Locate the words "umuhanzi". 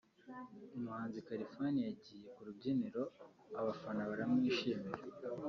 0.77-1.19